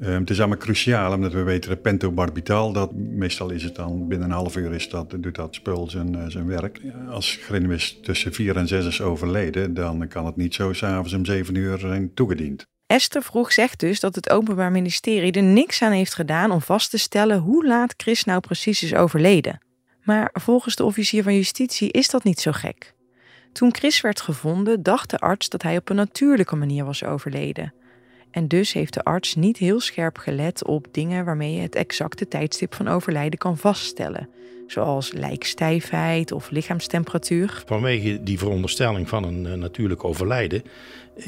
[0.00, 4.08] Uh, het is allemaal cruciaal, omdat we weten dat pentobarbital, dat, meestal is het dan
[4.08, 6.80] binnen een half uur is dat, doet dat spul zijn, zijn werk.
[7.08, 11.24] Als Grinwis tussen vier en zes is overleden, dan kan het niet zo s'avonds om
[11.24, 12.71] zeven uur zijn toegediend.
[12.92, 16.90] Esther vroeg zegt dus dat het Openbaar Ministerie er niks aan heeft gedaan om vast
[16.90, 19.60] te stellen hoe laat Chris nou precies is overleden.
[20.02, 22.94] Maar volgens de officier van justitie is dat niet zo gek.
[23.52, 27.74] Toen Chris werd gevonden, dacht de arts dat hij op een natuurlijke manier was overleden.
[28.32, 32.28] En dus heeft de arts niet heel scherp gelet op dingen waarmee je het exacte
[32.28, 34.28] tijdstip van overlijden kan vaststellen.
[34.66, 37.62] Zoals lijkstijfheid of lichaamstemperatuur.
[37.66, 40.62] Vanwege die veronderstelling van een uh, natuurlijk overlijden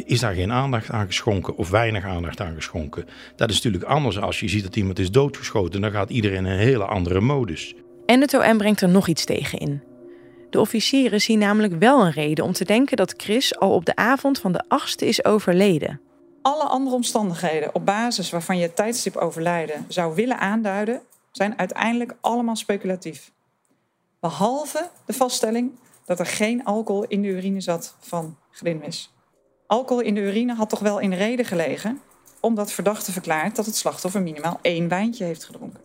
[0.04, 3.04] is daar geen aandacht aan geschonken of weinig aandacht aan geschonken.
[3.36, 5.80] Dat is natuurlijk anders als je ziet dat iemand is doodgeschoten.
[5.80, 7.74] Dan gaat iedereen in een hele andere modus.
[8.06, 9.82] En het OM brengt er nog iets tegen in.
[10.50, 13.96] De officieren zien namelijk wel een reden om te denken dat Chris al op de
[13.96, 16.00] avond van de 8e is overleden.
[16.44, 22.14] Alle andere omstandigheden op basis waarvan je het tijdstip overlijden zou willen aanduiden, zijn uiteindelijk
[22.20, 23.30] allemaal speculatief.
[24.20, 25.72] Behalve de vaststelling
[26.04, 29.12] dat er geen alcohol in de urine zat van Grinwis.
[29.66, 32.00] Alcohol in de urine had toch wel in reden gelegen,
[32.40, 35.80] omdat verdachte verklaart dat het slachtoffer minimaal één wijntje heeft gedronken.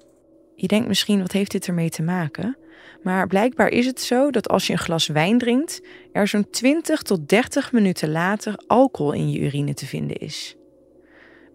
[0.56, 2.58] Je denkt misschien, wat heeft dit ermee te maken?
[3.04, 5.82] Maar blijkbaar is het zo dat als je een glas wijn drinkt,
[6.12, 10.56] er zo'n 20 tot 30 minuten later alcohol in je urine te vinden is.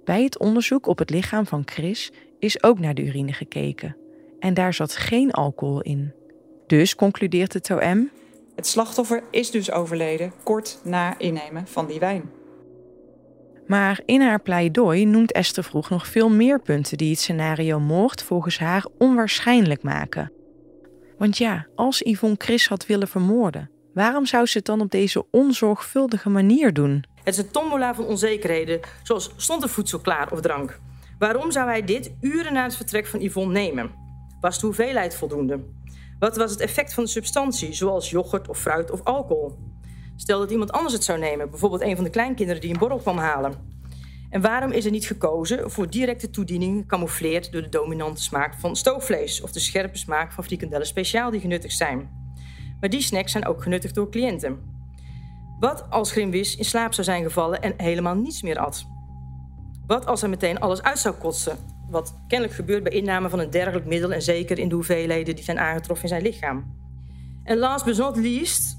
[0.05, 3.97] Bij het onderzoek op het lichaam van Chris is ook naar de urine gekeken.
[4.39, 6.13] En daar zat geen alcohol in.
[6.67, 8.11] Dus concludeert het OM.
[8.55, 12.31] Het slachtoffer is dus overleden kort na innemen van die wijn.
[13.67, 18.23] Maar in haar pleidooi noemt Esther Vroeg nog veel meer punten die het scenario moord
[18.23, 20.33] volgens haar onwaarschijnlijk maken.
[21.19, 25.27] Want ja, als Yvonne Chris had willen vermoorden, waarom zou ze het dan op deze
[25.31, 27.05] onzorgvuldige manier doen?
[27.25, 30.81] Het is een tombola van onzekerheden, zoals stond er voedsel klaar of drank?
[31.19, 33.91] Waarom zou hij dit uren na het vertrek van Yvonne nemen?
[34.41, 35.61] Was de hoeveelheid voldoende?
[36.19, 39.59] Wat was het effect van de substantie, zoals yoghurt of fruit of alcohol?
[40.17, 42.99] Stel dat iemand anders het zou nemen, bijvoorbeeld een van de kleinkinderen die een borrel
[42.99, 43.55] kwam halen.
[44.35, 48.77] En waarom is er niet gekozen voor directe toediening gecamoufleerd door de dominante smaak van
[48.77, 52.11] stoofvlees of de scherpe smaak van frikandellen speciaal die genuttigd zijn?
[52.81, 54.59] Maar die snacks zijn ook genuttigd door cliënten.
[55.61, 58.87] Wat als Grimwis in slaap zou zijn gevallen en helemaal niets meer at?
[59.87, 61.59] Wat als hij meteen alles uit zou kotsen?
[61.91, 65.45] Wat kennelijk gebeurt bij inname van een dergelijk middel en zeker in de hoeveelheden die
[65.45, 66.77] zijn aangetroffen in zijn lichaam.
[67.45, 68.74] En last but not least,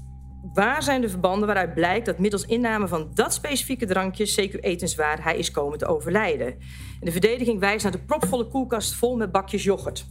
[0.52, 5.22] Waar zijn de verbanden waaruit blijkt dat middels inname van dat specifieke drankje, CQ etenswaar,
[5.22, 6.46] hij is komen te overlijden?
[6.46, 10.06] En de verdediging wijst naar de propvolle koelkast vol met bakjes yoghurt.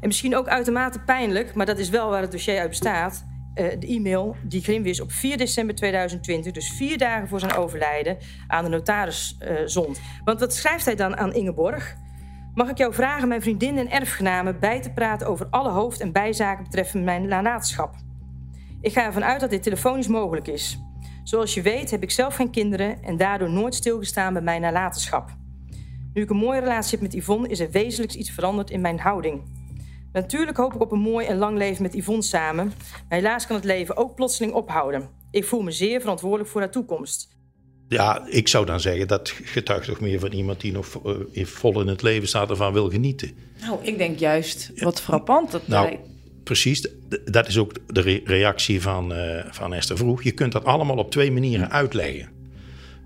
[0.00, 3.24] En misschien ook uitermate pijnlijk, maar dat is wel waar het dossier uit bestaat.
[3.54, 8.18] Uh, de e-mail die Grimwis op 4 december 2020, dus vier dagen voor zijn overlijden,
[8.46, 10.00] aan de notaris uh, zond.
[10.24, 11.96] Want wat schrijft hij dan aan Ingeborg?
[12.54, 16.12] Mag ik jou vragen mijn vriendin en erfgenamen bij te praten over alle hoofd- en
[16.12, 18.05] bijzaken betreffende mijn nalatenschap?
[18.86, 20.78] Ik ga ervan uit dat dit telefonisch mogelijk is.
[21.24, 25.30] Zoals je weet heb ik zelf geen kinderen en daardoor nooit stilgestaan bij mijn nalatenschap.
[26.12, 28.98] Nu ik een mooie relatie heb met Yvonne, is er wezenlijk iets veranderd in mijn
[28.98, 29.42] houding.
[30.12, 32.66] Natuurlijk hoop ik op een mooi en lang leven met Yvonne samen.
[33.08, 35.08] Maar helaas kan het leven ook plotseling ophouden.
[35.30, 37.28] Ik voel me zeer verantwoordelijk voor haar toekomst.
[37.88, 41.80] Ja, ik zou dan zeggen dat getuigt toch meer van iemand die nog uh, vol
[41.80, 43.36] in het leven staat en van wil genieten.
[43.60, 45.50] Nou, ik denk juist wat frappant.
[45.50, 45.98] Dat nou,
[46.46, 46.88] precies.
[47.24, 50.22] Dat is ook de reactie van, uh, van Esther Vroeg.
[50.22, 52.28] Je kunt dat allemaal op twee manieren uitleggen.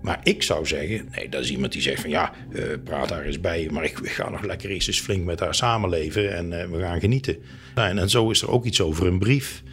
[0.01, 3.23] Maar ik zou zeggen, nee, dat is iemand die zegt van ja, uh, praat daar
[3.23, 6.65] eens bij, maar ik ga nog lekker eens eens flink met haar samenleven en uh,
[6.65, 7.37] we gaan genieten.
[7.75, 9.63] En, en zo is er ook iets over een brief.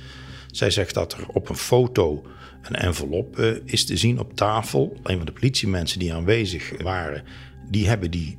[0.50, 2.26] Zij zegt dat er op een foto
[2.62, 4.96] een envelop is te zien op tafel.
[5.02, 7.22] Een van de politiemensen die aanwezig waren,
[7.70, 8.38] die hebben die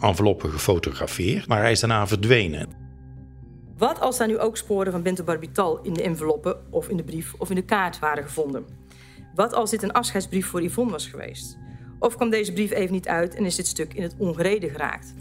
[0.00, 2.87] enveloppen gefotografeerd, maar hij is daarna verdwenen.
[3.78, 7.04] Wat als daar nu ook sporen van Bento Barbital in de enveloppen of in de
[7.04, 8.66] brief of in de kaart waren gevonden?
[9.34, 11.58] Wat als dit een afscheidsbrief voor Yvonne was geweest?
[11.98, 15.14] Of kwam deze brief even niet uit en is dit stuk in het ongereden geraakt?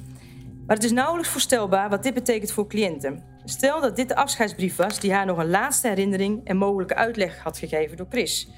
[0.65, 3.23] Maar het is nauwelijks voorstelbaar wat dit betekent voor cliënten.
[3.45, 7.39] Stel dat dit de afscheidsbrief was die haar nog een laatste herinnering en mogelijke uitleg
[7.39, 8.49] had gegeven door Chris.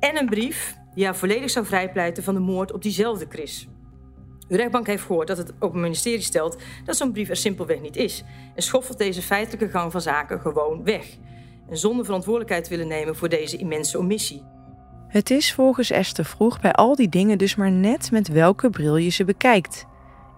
[0.00, 3.68] En een brief die haar volledig zou vrijpleiten van de moord op diezelfde Chris.
[4.48, 7.96] De rechtbank heeft gehoord dat het Openbaar Ministerie stelt dat zo'n brief er simpelweg niet
[7.96, 11.06] is en schoffelt deze feitelijke gang van zaken gewoon weg.
[11.68, 14.44] En zonder verantwoordelijkheid willen nemen voor deze immense omissie.
[15.08, 18.96] Het is volgens Esther Vroeg bij al die dingen dus maar net met welke bril
[18.96, 19.86] je ze bekijkt.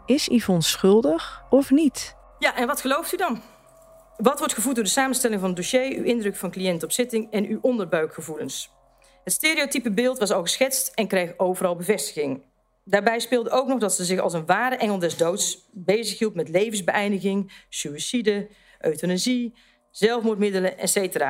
[0.06, 2.16] Is Yvonne schuldig of niet?
[2.38, 3.40] Ja, en wat gelooft u dan?
[4.16, 7.30] Wat wordt gevoed door de samenstelling van het dossier, uw indruk van cliënt op zitting
[7.30, 8.70] en uw onderbuikgevoelens?
[9.24, 12.42] Het stereotype beeld was al geschetst en kreeg overal bevestiging.
[12.84, 16.48] Daarbij speelde ook nog dat ze zich als een ware engel des doods bezighield met
[16.48, 18.48] levensbeëindiging, suïcide,
[18.80, 19.54] euthanasie,
[19.90, 21.24] zelfmoordmiddelen, etc.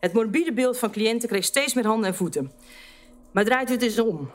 [0.00, 2.52] Het morbide beeld van cliënten kreeg steeds meer handen en voeten.
[3.32, 4.30] Maar draait het eens om.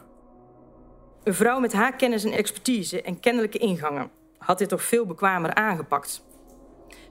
[1.23, 5.53] Een vrouw met haar kennis en expertise en kennelijke ingangen had dit toch veel bekwamer
[5.53, 6.23] aangepakt.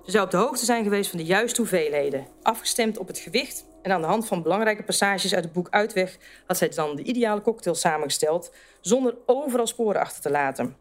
[0.05, 3.65] Ze zou op de hoogte zijn geweest van de juiste hoeveelheden, afgestemd op het gewicht
[3.83, 7.03] en aan de hand van belangrijke passages uit het boek Uitweg had zij dan de
[7.03, 10.77] ideale cocktail samengesteld zonder overal sporen achter te laten.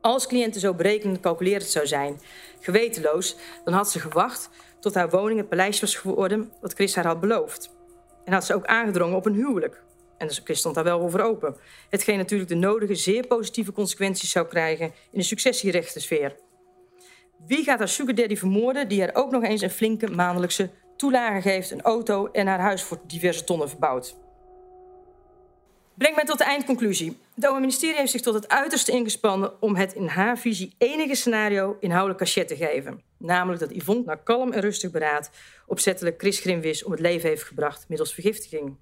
[0.00, 2.20] Als cliënten zo berekenend calculerend zou zijn,
[2.60, 7.06] gewetenloos, dan had ze gewacht tot haar woning het paleisje was geworden wat Chris haar
[7.06, 7.70] had beloofd.
[8.24, 9.82] En had ze ook aangedrongen op een huwelijk.
[10.18, 11.56] En dus Chris stond daar wel voor open.
[11.90, 16.36] Hetgeen natuurlijk de nodige, zeer positieve consequenties zou krijgen in de successierechtensfeer.
[17.46, 21.40] Wie gaat haar sugar daddy vermoorden die haar ook nog eens een flinke maandelijkse toelage
[21.40, 24.16] geeft, een auto en haar huis voor diverse tonnen verbouwt?
[25.94, 27.08] Brengt mij tot de eindconclusie.
[27.08, 31.14] Het Openbaar Ministerie heeft zich tot het uiterste ingespannen om het in haar visie enige
[31.14, 33.02] scenario inhoudelijk cachet te geven.
[33.18, 35.30] Namelijk dat Yvonne na kalm en rustig beraad
[35.66, 38.76] opzettelijk Chris Grimwis om het leven heeft gebracht middels vergiftiging.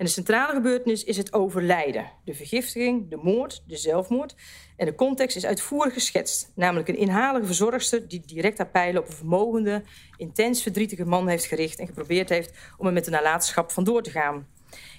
[0.00, 2.12] En de centrale gebeurtenis is het overlijden.
[2.24, 4.34] De vergiftiging, de moord, de zelfmoord.
[4.76, 6.52] En de context is uitvoerig geschetst.
[6.54, 9.82] Namelijk een inhalige verzorgster die direct haar pijlen op een vermogende,
[10.16, 14.10] intens verdrietige man heeft gericht en geprobeerd heeft om er met de nalatenschap vandoor te
[14.10, 14.46] gaan.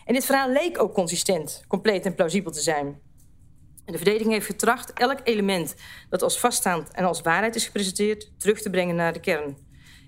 [0.05, 2.85] En dit verhaal leek ook consistent, compleet en plausibel te zijn.
[3.85, 5.75] En de verdediging heeft getracht elk element
[6.09, 9.57] dat als vaststaand en als waarheid is gepresenteerd terug te brengen naar de kern.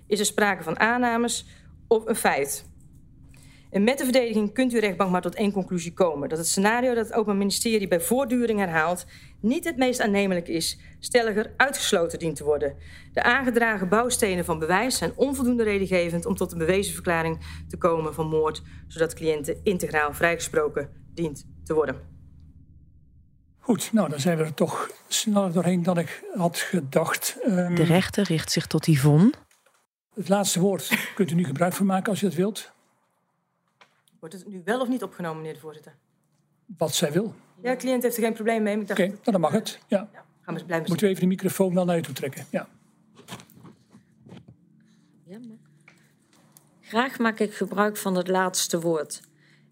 [0.06, 1.46] Is er sprake van aannames
[1.88, 2.72] of een feit?
[3.74, 6.94] En met de verdediging kunt u rechtbank maar tot één conclusie komen: dat het scenario
[6.94, 9.06] dat het Openbaar Ministerie bij voortduring herhaalt
[9.40, 12.76] niet het meest aannemelijk is, stelliger uitgesloten dient te worden.
[13.12, 18.14] De aangedragen bouwstenen van bewijs zijn onvoldoende redengevend om tot een bewezen verklaring te komen
[18.14, 21.96] van moord, zodat cliënten integraal vrijgesproken dient te worden.
[23.58, 27.36] Goed, nou dan zijn we er toch sneller doorheen dan ik had gedacht.
[27.46, 29.32] Um, de rechter richt zich tot Yvonne.
[30.14, 32.73] Het laatste woord kunt u nu gebruik van maken als u dat wilt.
[34.24, 35.96] Wordt het nu wel of niet opgenomen, meneer de voorzitter?
[36.76, 37.34] Wat zij wil.
[37.62, 38.80] Ja, de cliënt heeft er geen probleem mee.
[38.80, 39.78] Oké, okay, nou, dan mag het.
[39.86, 40.08] Ja.
[40.12, 42.46] ja gaan we blijven Moeten we even de microfoon wel naar je toe trekken?
[42.50, 42.68] Ja.
[45.24, 45.56] ja maar...
[46.80, 49.20] Graag maak ik gebruik van het laatste woord.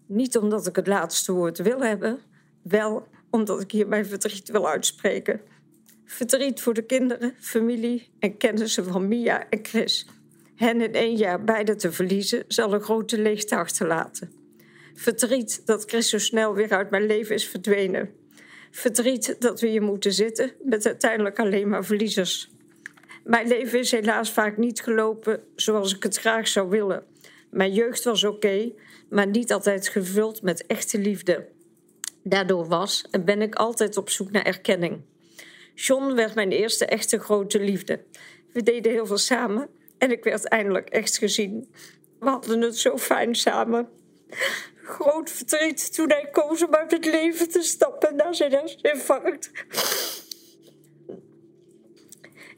[0.05, 2.19] Niet omdat ik het laatste woord wil hebben,
[2.61, 5.41] wel omdat ik hier mijn verdriet wil uitspreken.
[6.05, 10.07] Verdriet voor de kinderen, familie en kennissen van Mia en Chris.
[10.55, 14.41] Hen in één jaar beide te verliezen zal een grote leegte achterlaten.
[14.93, 18.15] Verdriet dat Chris zo snel weer uit mijn leven is verdwenen.
[18.71, 22.51] Verdriet dat we hier moeten zitten met uiteindelijk alleen maar verliezers.
[23.23, 27.03] Mijn leven is helaas vaak niet gelopen zoals ik het graag zou willen.
[27.49, 28.71] Mijn jeugd was oké,
[29.09, 31.47] maar niet altijd gevuld met echte liefde.
[32.23, 35.01] Daardoor was en ben ik altijd op zoek naar erkenning.
[35.75, 38.03] John werd mijn eerste echte grote liefde.
[38.53, 41.73] We deden heel veel samen en ik werd eindelijk echt gezien.
[42.19, 43.89] We hadden het zo fijn samen.
[44.83, 49.51] Groot verdriet toen hij koos om uit het leven te stappen na zijn herseninfarct.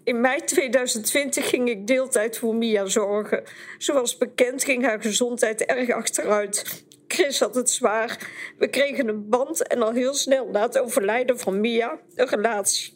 [0.04, 3.44] In mei 2020 ging ik deeltijd voor Mia zorgen.
[3.78, 6.84] Zoals bekend ging haar gezondheid erg achteruit.
[7.08, 8.32] Chris had het zwaar.
[8.58, 12.94] We kregen een band en al heel snel na het overlijden van Mia een relatie.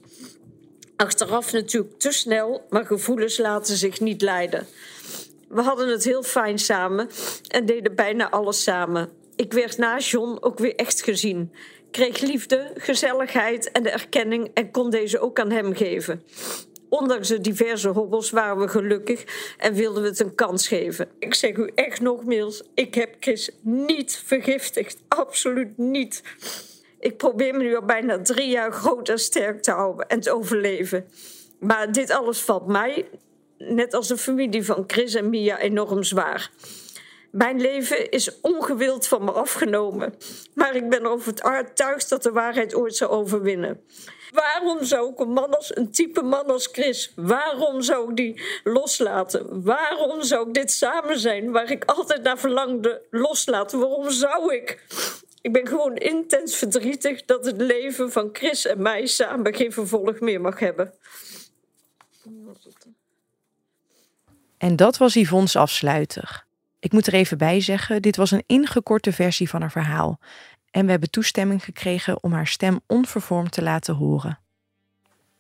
[0.96, 4.68] Achteraf natuurlijk te snel, maar gevoelens laten zich niet leiden.
[5.48, 7.10] We hadden het heel fijn samen
[7.48, 9.18] en deden bijna alles samen.
[9.39, 11.54] Ik werd na John ook weer echt gezien.
[11.91, 16.23] Kreeg liefde, gezelligheid en de erkenning en kon deze ook aan hem geven.
[16.89, 19.23] Ondanks de diverse hobbels waren we gelukkig
[19.58, 21.10] en wilden we het een kans geven.
[21.19, 24.97] Ik zeg u echt nogmaals, ik heb Chris niet vergiftigd.
[25.08, 26.23] Absoluut niet.
[26.99, 30.32] Ik probeer me nu al bijna drie jaar groot en sterk te houden en te
[30.32, 31.06] overleven.
[31.60, 33.10] Maar dit alles valt mij,
[33.58, 36.52] net als de familie van Chris en Mia, enorm zwaar.
[37.32, 40.13] Mijn leven is ongewild van me afgenomen.
[40.54, 43.82] Maar ik ben overtuigd dat de waarheid ooit zal overwinnen.
[44.32, 48.42] Waarom zou ik een man als een type man als Chris, waarom zou ik die
[48.63, 49.63] loslaten?
[49.63, 53.80] Waarom zou ik dit samen zijn waar ik altijd naar verlangde loslaten?
[53.80, 54.86] Waarom zou ik?
[55.42, 60.20] Ik ben gewoon intens verdrietig dat het leven van Chris en mij samen geen vervolg
[60.20, 60.94] meer mag hebben.
[64.58, 66.48] En dat was Yvonne's afsluiter.
[66.80, 70.20] Ik moet er even bij zeggen, dit was een ingekorte versie van haar verhaal.
[70.72, 74.39] En we hebben toestemming gekregen om haar stem onvervormd te laten horen.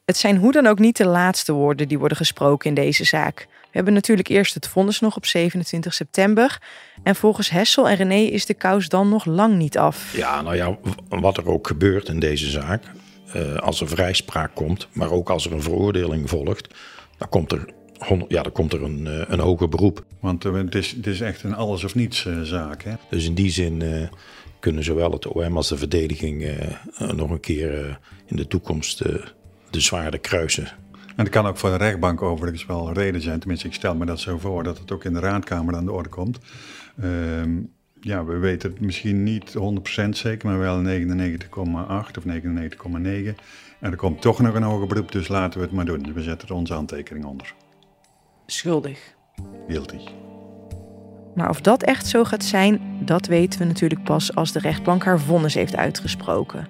[0.05, 3.47] Het zijn hoe dan ook niet de laatste woorden die worden gesproken in deze zaak.
[3.49, 6.61] We hebben natuurlijk eerst het vonnis nog op 27 september.
[7.03, 10.15] En volgens Hessel en René is de kous dan nog lang niet af.
[10.15, 10.77] Ja, nou ja,
[11.09, 12.83] wat er ook gebeurt in deze zaak.
[13.35, 16.75] Uh, als er vrijspraak komt, maar ook als er een veroordeling volgt,
[17.17, 17.65] dan komt er,
[18.27, 20.05] ja, dan komt er een, uh, een hoger beroep.
[20.19, 22.83] Want uh, het, is, het is echt een alles of niets zaak.
[22.83, 22.93] Hè?
[23.09, 23.83] Dus in die zin
[24.59, 26.57] kunnen zowel het OM als de verdediging
[27.15, 28.97] nog een keer in de toekomst
[29.69, 30.67] de zwaarde kruisen.
[31.15, 33.39] En dat kan ook voor de rechtbank overigens wel reden zijn.
[33.39, 35.91] Tenminste, ik stel me dat zo voor dat het ook in de raadkamer aan de
[35.91, 36.39] orde komt.
[37.03, 37.07] Uh,
[38.01, 41.47] ja, we weten het misschien niet 100% zeker, maar wel 99,8
[42.17, 43.35] of 99,9.
[43.79, 46.13] En er komt toch nog een hoger beroep, dus laten we het maar doen.
[46.13, 47.53] We zetten er onze handtekening onder.
[48.51, 48.99] Schuldig.
[49.67, 49.99] Guilty.
[51.35, 55.03] Maar of dat echt zo gaat zijn, dat weten we natuurlijk pas als de rechtbank
[55.03, 56.67] haar vonnis heeft uitgesproken.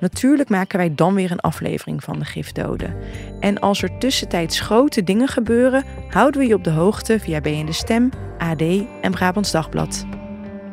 [0.00, 2.96] Natuurlijk maken wij dan weer een aflevering van de gifdoden.
[3.40, 7.64] En als er tussentijds grote dingen gebeuren, houden we je op de hoogte via BN
[7.64, 8.62] De Stem, AD
[9.00, 10.06] en Brabants Dagblad.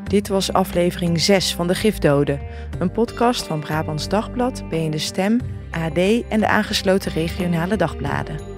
[0.04, 2.40] Dit was aflevering 6 van de Gifdoden,
[2.80, 5.40] een podcast van Brabants Dagblad, BN De Stem,
[5.72, 5.98] AD
[6.30, 8.51] en de aangesloten regionale dagbladen.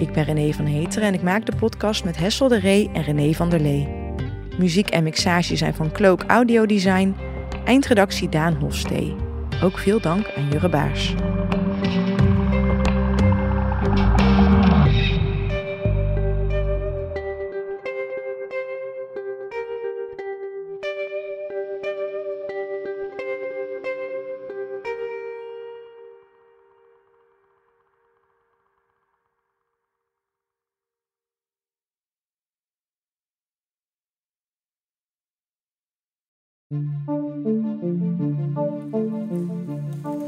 [0.00, 3.02] Ik ben René van Heteren en ik maak de podcast met Hessel de Ree en
[3.02, 3.88] René van der Lee.
[4.58, 7.16] Muziek en mixage zijn van Cloak Audio Design,
[7.64, 9.16] eindredactie Daan Hofstee.
[9.62, 11.14] Ook veel dank aan Jurre Baars.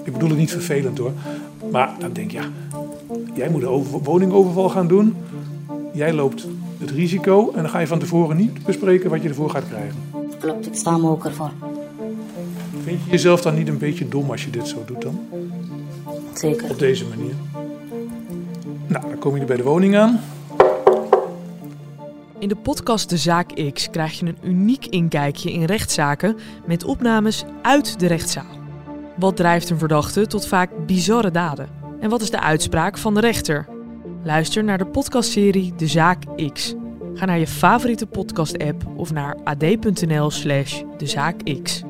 [0.05, 1.13] Ik bedoel het niet vervelend hoor.
[1.71, 2.45] Maar dan denk je, ja,
[3.35, 5.15] jij moet een woningoverval gaan doen.
[5.93, 6.47] Jij loopt
[6.79, 9.97] het risico en dan ga je van tevoren niet bespreken wat je ervoor gaat krijgen.
[10.39, 11.51] Klopt, ik sta me ook ervoor.
[12.83, 15.21] Vind je jezelf dan niet een beetje dom als je dit zo doet dan?
[16.35, 16.71] Zeker.
[16.71, 17.35] Op deze manier.
[18.87, 20.21] Nou, dan kom je bij de woning aan.
[22.43, 26.37] In de podcast De Zaak X krijg je een uniek inkijkje in rechtszaken
[26.67, 28.59] met opnames uit de rechtszaal.
[29.17, 31.69] Wat drijft een verdachte tot vaak bizarre daden?
[32.01, 33.69] En wat is de uitspraak van de rechter?
[34.25, 36.23] Luister naar de podcastserie De Zaak
[36.53, 36.75] X.
[37.15, 41.83] Ga naar je favoriete podcast-app of naar ad.nl/slash dezaakx.